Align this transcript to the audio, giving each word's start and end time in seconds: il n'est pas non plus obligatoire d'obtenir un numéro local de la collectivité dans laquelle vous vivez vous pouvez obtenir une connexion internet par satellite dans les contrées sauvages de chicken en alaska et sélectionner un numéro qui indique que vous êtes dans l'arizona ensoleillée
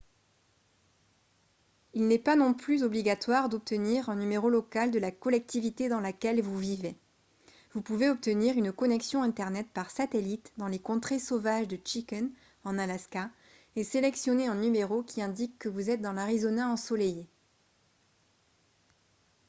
il 1.93 2.07
n'est 2.07 2.17
pas 2.17 2.35
non 2.35 2.55
plus 2.55 2.81
obligatoire 2.81 3.49
d'obtenir 3.49 4.09
un 4.09 4.15
numéro 4.15 4.49
local 4.49 4.89
de 4.89 4.97
la 4.97 5.11
collectivité 5.11 5.89
dans 5.89 5.99
laquelle 5.99 6.41
vous 6.41 6.57
vivez 6.57 6.97
vous 7.75 7.83
pouvez 7.83 8.09
obtenir 8.09 8.57
une 8.57 8.71
connexion 8.73 9.21
internet 9.21 9.67
par 9.75 9.91
satellite 9.91 10.53
dans 10.57 10.67
les 10.67 10.79
contrées 10.79 11.19
sauvages 11.19 11.67
de 11.67 11.77
chicken 11.85 12.31
en 12.63 12.79
alaska 12.79 13.29
et 13.75 13.83
sélectionner 13.83 14.47
un 14.47 14.55
numéro 14.55 15.03
qui 15.03 15.21
indique 15.21 15.59
que 15.59 15.69
vous 15.69 15.91
êtes 15.91 16.01
dans 16.01 16.13
l'arizona 16.13 16.67
ensoleillée 16.71 17.27